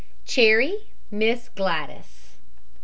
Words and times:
CHERRY, 0.25 0.87
MISS 1.11 1.47
GLADYS. 1.49 2.37